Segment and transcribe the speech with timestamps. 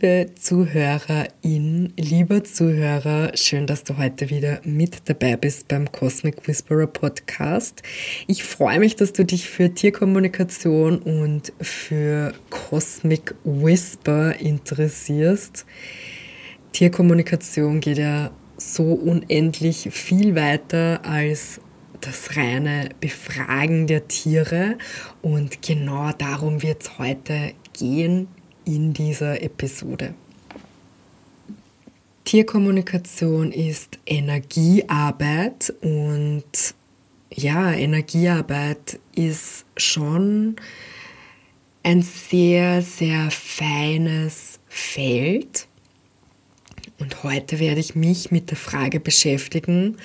[0.00, 6.86] Liebe Zuhörerin, lieber Zuhörer, schön, dass du heute wieder mit dabei bist beim Cosmic Whisperer
[6.86, 7.82] Podcast.
[8.28, 15.66] Ich freue mich, dass du dich für Tierkommunikation und für Cosmic Whisper interessierst.
[16.70, 21.60] Tierkommunikation geht ja so unendlich viel weiter als
[22.00, 24.78] das reine Befragen der Tiere
[25.22, 28.28] und genau darum wird es heute gehen
[28.68, 30.12] in dieser Episode.
[32.24, 36.74] Tierkommunikation ist Energiearbeit und
[37.32, 40.56] ja, Energiearbeit ist schon
[41.82, 45.66] ein sehr, sehr feines Feld.
[46.98, 49.96] Und heute werde ich mich mit der Frage beschäftigen,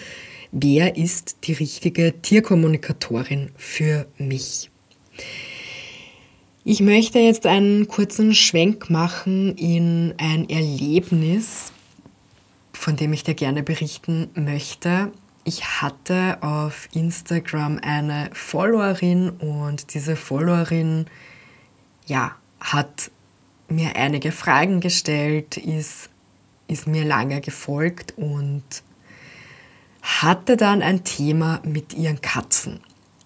[0.53, 4.69] wer ist die richtige Tierkommunikatorin für mich?
[6.65, 11.73] Ich möchte jetzt einen kurzen Schwenk machen in ein Erlebnis,
[12.71, 15.11] von dem ich dir gerne berichten möchte.
[15.43, 21.07] Ich hatte auf Instagram eine Followerin und diese Followerin,
[22.05, 23.11] ja, hat
[23.67, 26.09] mir einige Fragen gestellt, ist,
[26.69, 28.63] ist mir lange gefolgt und
[30.01, 32.79] hatte dann ein Thema mit ihren Katzen.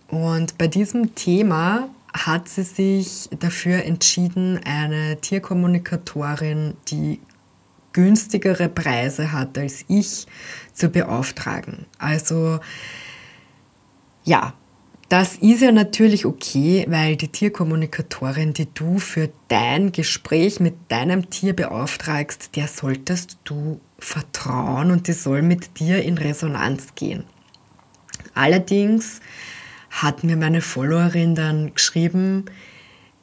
[0.08, 7.20] Und bei diesem Thema hat sie sich dafür entschieden, eine Tierkommunikatorin, die
[7.94, 10.28] günstigere Preise hat als ich,
[10.74, 11.86] zu beauftragen.
[11.98, 12.60] Also
[14.24, 14.54] ja,
[15.10, 21.30] das ist ja natürlich okay, weil die Tierkommunikatorin, die du für dein Gespräch mit deinem
[21.30, 27.24] Tier beauftragst, der solltest du vertrauen und die soll mit dir in Resonanz gehen.
[28.34, 29.22] Allerdings
[30.02, 32.46] hat mir meine Followerin dann geschrieben,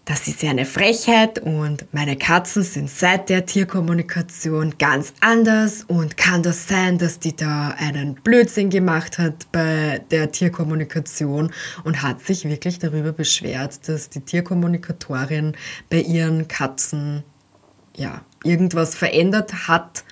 [0.05, 5.85] das ist ja eine Frechheit und meine Katzen sind seit der Tierkommunikation ganz anders.
[5.85, 11.53] Und kann das sein, dass die da einen Blödsinn gemacht hat bei der Tierkommunikation
[11.85, 15.57] und hat sich wirklich darüber beschwert, dass die Tierkommunikatorin
[15.89, 17.25] bei ihren Katzen
[17.97, 20.05] ja irgendwas verändert hat,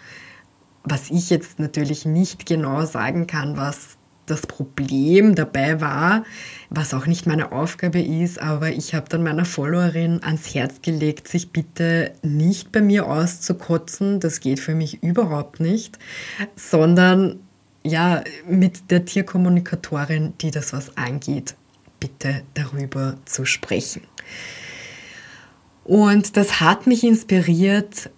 [0.85, 3.99] was ich jetzt natürlich nicht genau sagen kann, was
[4.33, 6.25] das Problem dabei war,
[6.71, 11.29] was auch nicht meine Aufgabe ist, aber ich habe dann meiner Followerin ans Herz gelegt,
[11.29, 15.99] sich bitte nicht bei mir auszukotzen, das geht für mich überhaupt nicht,
[16.57, 17.41] sondern
[17.85, 21.57] ja, mit der Tierkommunikatorin, die das was angeht,
[22.01, 24.03] bitte darüber zu sprechen.
[25.85, 28.11] Und das hat mich inspiriert,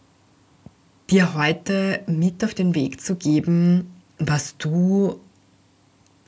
[1.10, 5.20] dir heute mit auf den Weg zu geben, was du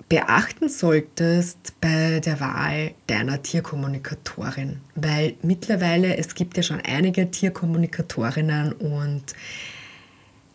[0.08, 8.72] beachten solltest bei der Wahl deiner Tierkommunikatorin, weil mittlerweile es gibt ja schon einige Tierkommunikatorinnen
[8.72, 9.24] und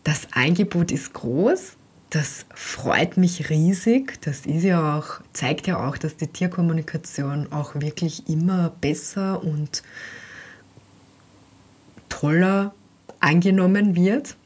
[0.04, 1.76] das Angebot ist groß.
[2.10, 4.20] Das freut mich riesig.
[4.22, 9.82] Das ist ja auch, zeigt ja auch, dass die Tierkommunikation auch wirklich immer besser und
[12.08, 12.74] toller
[13.20, 14.36] angenommen wird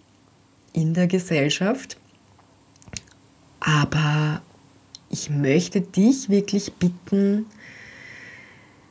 [0.73, 1.97] in der Gesellschaft.
[3.59, 4.43] Aber
[5.17, 7.47] ich möchte dich wirklich bitten,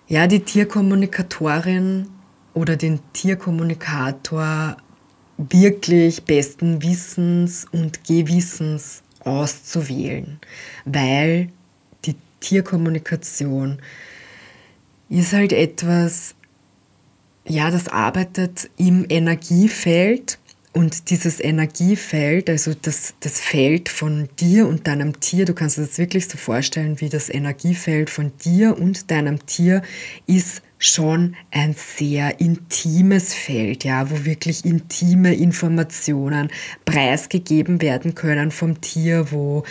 [0.07, 2.07] ja, die Tierkommunikatorin
[2.55, 4.77] oder den Tierkommunikator
[5.37, 10.39] wirklich besten Wissens und Gewissens auszuwählen,
[10.85, 11.49] weil
[12.05, 13.77] die Tierkommunikation
[15.09, 16.33] ist halt etwas,
[17.47, 20.39] ja, das arbeitet im Energiefeld
[20.75, 25.83] und dieses Energiefeld, also das, das Feld von dir und deinem Tier, du kannst dir
[25.83, 29.83] das wirklich so vorstellen, wie das Energiefeld von dir und deinem Tier
[30.27, 36.49] ist schon ein sehr intimes Feld, ja, wo wirklich intime Informationen
[36.83, 39.63] preisgegeben werden können vom Tier, wo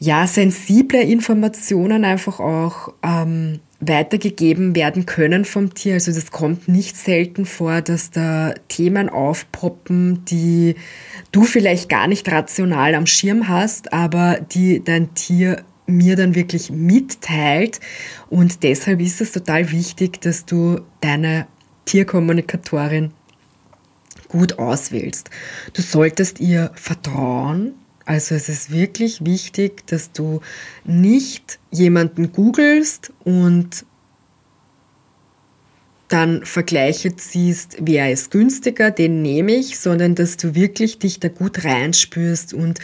[0.00, 5.94] ja sensible Informationen einfach auch ähm, weitergegeben werden können vom Tier.
[5.94, 10.76] Also das kommt nicht selten vor, dass da Themen aufpoppen, die
[11.32, 16.70] du vielleicht gar nicht rational am Schirm hast, aber die dein Tier mir dann wirklich
[16.70, 17.80] mitteilt.
[18.28, 21.46] Und deshalb ist es total wichtig, dass du deine
[21.86, 23.12] Tierkommunikatorin
[24.28, 25.30] gut auswählst.
[25.72, 27.74] Du solltest ihr vertrauen,
[28.06, 30.40] also es ist wirklich wichtig, dass du
[30.84, 33.84] nicht jemanden googelst und
[36.08, 41.28] dann Vergleiche ziehst, wer ist günstiger, den nehme ich, sondern dass du wirklich dich da
[41.28, 42.80] gut reinspürst und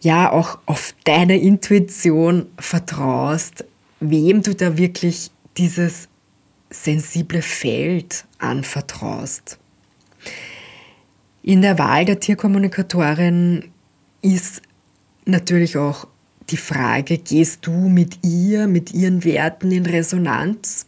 [0.00, 3.64] ja auch auf deine Intuition vertraust,
[4.00, 6.08] wem du da wirklich dieses
[6.70, 9.59] sensible Feld anvertraust.
[11.42, 13.70] In der Wahl der Tierkommunikatorin
[14.22, 14.62] ist
[15.24, 16.06] natürlich auch
[16.50, 20.86] die Frage, gehst du mit ihr, mit ihren Werten in Resonanz?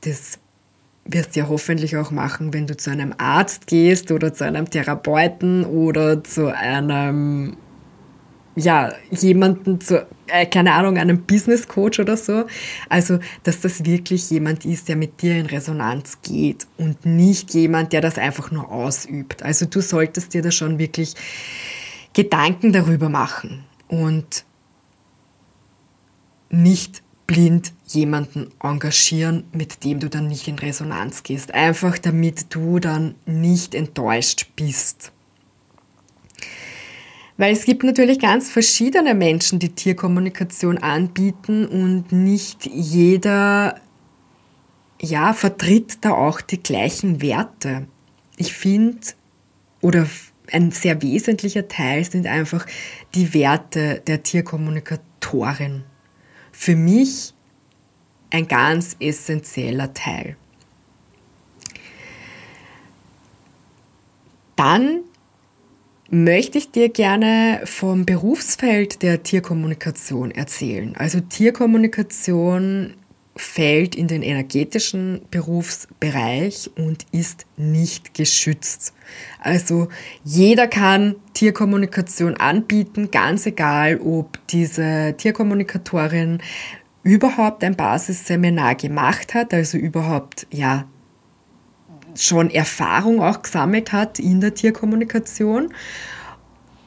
[0.00, 0.38] Das
[1.04, 4.68] wirst du ja hoffentlich auch machen, wenn du zu einem Arzt gehst oder zu einem
[4.68, 7.56] Therapeuten oder zu einem,
[8.56, 12.46] ja, jemanden, zu, äh, keine Ahnung, einem Business Coach oder so.
[12.88, 17.92] Also, dass das wirklich jemand ist, der mit dir in Resonanz geht und nicht jemand,
[17.92, 19.42] der das einfach nur ausübt.
[19.42, 21.14] Also, du solltest dir da schon wirklich
[22.12, 24.44] Gedanken darüber machen und
[26.50, 31.52] nicht blind jemanden engagieren, mit dem du dann nicht in Resonanz gehst.
[31.54, 35.13] Einfach damit du dann nicht enttäuscht bist.
[37.36, 43.80] Weil es gibt natürlich ganz verschiedene Menschen, die Tierkommunikation anbieten und nicht jeder
[45.00, 47.86] ja, vertritt da auch die gleichen Werte.
[48.36, 49.00] Ich finde,
[49.80, 50.06] oder
[50.52, 52.66] ein sehr wesentlicher Teil sind einfach
[53.14, 55.84] die Werte der Tierkommunikatorin
[56.52, 57.34] für mich
[58.30, 60.36] ein ganz essentieller Teil.
[64.56, 65.00] Dann
[66.14, 70.94] möchte ich dir gerne vom Berufsfeld der Tierkommunikation erzählen.
[70.96, 72.94] Also Tierkommunikation
[73.34, 78.94] fällt in den energetischen Berufsbereich und ist nicht geschützt.
[79.40, 79.88] Also
[80.22, 86.38] jeder kann Tierkommunikation anbieten, ganz egal, ob diese Tierkommunikatorin
[87.02, 90.86] überhaupt ein Basisseminar gemacht hat, also überhaupt ja
[92.16, 95.72] schon Erfahrung auch gesammelt hat in der Tierkommunikation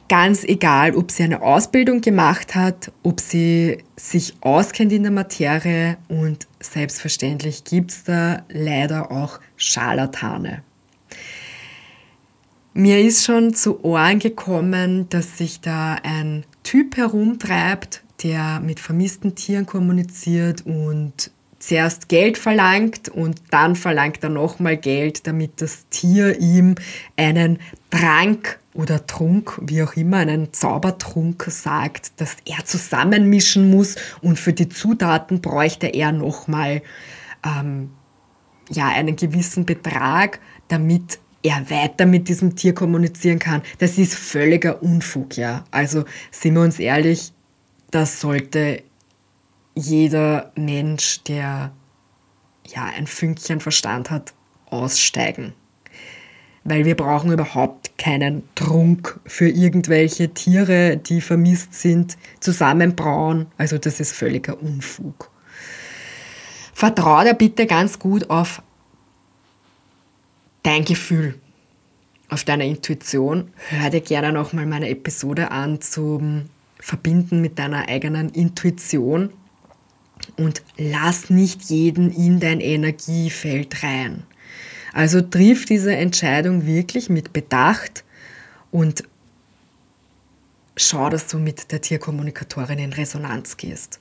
[0.08, 5.98] Ganz egal, ob sie eine Ausbildung gemacht hat, ob sie sich auskennt in der Materie
[6.08, 10.62] und selbstverständlich gibt es da leider auch Scharlatane.
[12.72, 19.34] Mir ist schon zu Ohren gekommen, dass sich da ein Typ herumtreibt, der mit vermissten
[19.34, 26.38] Tieren kommuniziert und zuerst Geld verlangt und dann verlangt er nochmal Geld, damit das Tier
[26.38, 26.76] ihm
[27.16, 27.58] einen
[27.90, 34.52] Trank oder Trunk, wie auch immer, einen Zaubertrunk sagt, dass er zusammenmischen muss und für
[34.52, 36.82] die Zutaten bräuchte er nochmal
[37.44, 37.90] ähm,
[38.70, 43.62] ja, einen gewissen Betrag, damit er weiter mit diesem Tier kommunizieren kann.
[43.78, 45.64] Das ist völliger Unfug, ja.
[45.70, 47.32] Also sind wir uns ehrlich,
[47.90, 48.82] das sollte
[49.78, 51.72] jeder Mensch, der
[52.66, 54.34] ja ein Fünkchen Verstand hat,
[54.66, 55.54] aussteigen
[56.68, 63.46] weil wir brauchen überhaupt keinen Trunk für irgendwelche Tiere, die vermisst sind, zusammenbrauen.
[63.56, 65.30] Also das ist völliger Unfug.
[66.74, 68.62] Vertrau da bitte ganz gut auf
[70.62, 71.34] dein Gefühl,
[72.28, 73.50] auf deine Intuition.
[73.70, 79.32] Hör dir gerne nochmal meine Episode an zum Verbinden mit deiner eigenen Intuition
[80.36, 84.24] und lass nicht jeden in dein Energiefeld rein.
[84.92, 88.04] Also triff diese Entscheidung wirklich mit Bedacht
[88.70, 89.04] und
[90.76, 94.00] schau, dass du mit der Tierkommunikatorin in Resonanz gehst.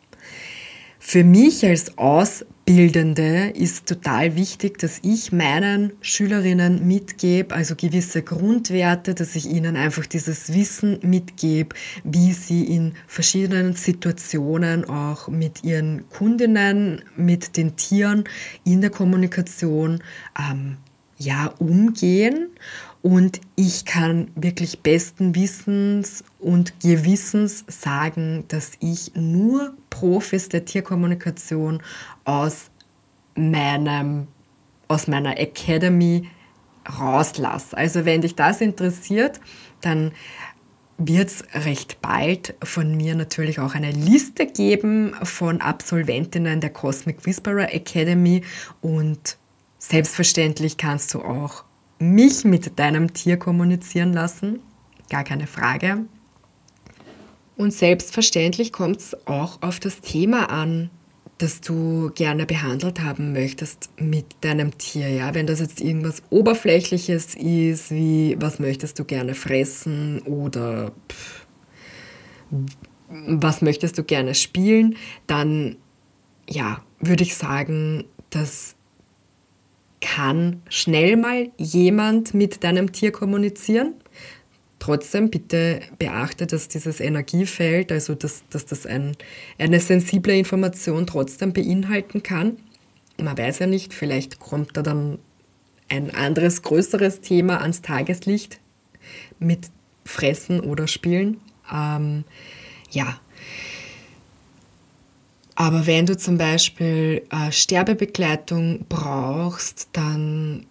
[0.99, 9.13] Für mich als Ausbildende ist total wichtig, dass ich meinen Schülerinnen mitgebe, also gewisse Grundwerte,
[9.13, 16.09] dass ich ihnen einfach dieses Wissen mitgebe, wie sie in verschiedenen Situationen auch mit ihren
[16.09, 18.23] Kundinnen, mit den Tieren
[18.65, 20.01] in der Kommunikation
[20.37, 20.77] ähm,
[21.17, 22.49] ja, umgehen
[23.01, 31.81] und ich kann wirklich besten Wissens und Gewissens sagen, dass ich nur Profis der Tierkommunikation
[32.25, 32.69] aus
[33.35, 34.27] meinem
[34.87, 36.29] aus meiner Academy
[36.99, 37.75] rauslasse.
[37.75, 39.39] Also wenn dich das interessiert,
[39.81, 40.11] dann
[40.97, 47.25] wird es recht bald von mir natürlich auch eine Liste geben von Absolventinnen der Cosmic
[47.25, 48.43] Whisperer Academy
[48.81, 49.37] und
[49.79, 51.63] Selbstverständlich kannst du auch
[51.99, 54.59] mich mit deinem Tier kommunizieren lassen,
[55.09, 56.05] gar keine Frage.
[57.55, 60.91] Und selbstverständlich kommt es auch auf das Thema an,
[61.39, 65.09] das du gerne behandelt haben möchtest mit deinem Tier.
[65.09, 65.33] Ja?
[65.33, 71.47] Wenn das jetzt irgendwas Oberflächliches ist, wie was möchtest du gerne fressen oder pff,
[73.09, 74.95] was möchtest du gerne spielen,
[75.27, 75.77] dann
[76.49, 78.76] ja, würde ich sagen, dass
[80.01, 83.93] kann schnell mal jemand mit deinem Tier kommunizieren.
[84.79, 89.17] Trotzdem bitte beachte, dass dieses Energiefeld, also dass, dass das ein,
[89.57, 92.57] eine sensible Information trotzdem beinhalten kann.
[93.19, 95.17] Man weiß ja nicht, vielleicht kommt da dann
[95.89, 98.59] ein anderes, größeres Thema ans Tageslicht
[99.39, 99.69] mit
[100.05, 101.39] Fressen oder Spielen.
[101.73, 102.23] Ähm,
[102.91, 103.19] ja.
[105.59, 110.67] Aber wenn du zum Beispiel äh, Sterbebegleitung brauchst, dann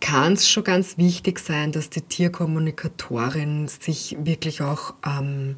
[0.00, 5.54] kann es schon ganz wichtig sein, dass die Tierkommunikatorin sich wirklich auch, ähm,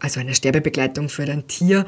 [0.00, 1.86] also eine Sterbebegleitung für dein Tier,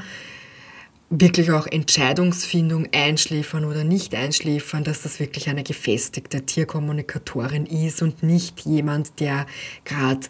[1.09, 8.23] wirklich auch Entscheidungsfindung einschläfern oder nicht einschläfern, dass das wirklich eine gefestigte Tierkommunikatorin ist und
[8.23, 9.45] nicht jemand, der
[9.85, 10.29] gerade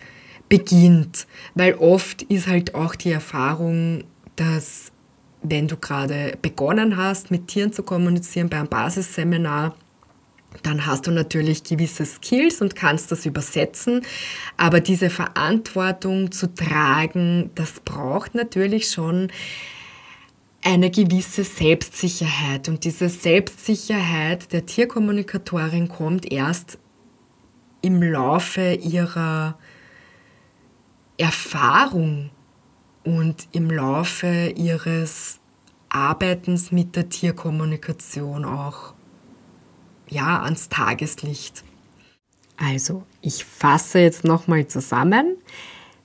[0.48, 1.26] beginnt.
[1.54, 4.04] Weil oft ist halt auch die Erfahrung,
[4.36, 4.92] dass
[5.42, 9.74] wenn du gerade begonnen hast, mit Tieren zu kommunizieren bei einem Basisseminar,
[10.62, 14.02] dann hast du natürlich gewisse Skills und kannst das übersetzen.
[14.56, 19.28] Aber diese Verantwortung zu tragen, das braucht natürlich schon
[20.62, 22.68] eine gewisse Selbstsicherheit.
[22.68, 26.78] Und diese Selbstsicherheit der Tierkommunikatorin kommt erst
[27.80, 29.56] im Laufe ihrer
[31.16, 32.30] Erfahrung
[33.04, 35.40] und im Laufe ihres
[35.88, 38.94] Arbeitens mit der Tierkommunikation auch
[40.08, 41.64] ja, ans Tageslicht.
[42.56, 45.36] Also, ich fasse jetzt nochmal zusammen.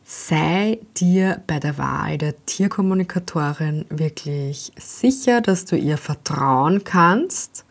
[0.04, 7.66] Sei dir bei der Wahl der Tierkommunikatorin wirklich sicher, dass du ihr vertrauen kannst.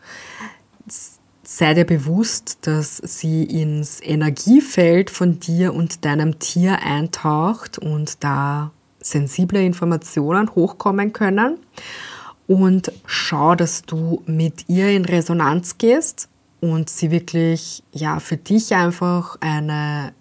[1.43, 8.71] Sei dir bewusst, dass sie ins Energiefeld von dir und deinem Tier eintaucht und da
[9.05, 11.59] sensible Informationen hochkommen können
[12.47, 18.73] und schau, dass du mit ihr in Resonanz gehst und sie wirklich ja für dich
[18.73, 20.13] einfach eine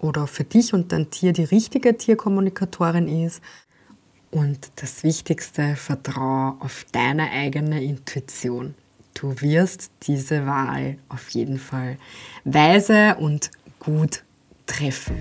[0.00, 3.42] oder für dich und dein Tier die richtige Tierkommunikatorin ist.
[4.30, 8.74] Und das Wichtigste, vertraue auf deine eigene Intuition.
[9.14, 11.96] Du wirst diese Wahl auf jeden Fall
[12.44, 14.22] weise und gut
[14.66, 15.16] treffen.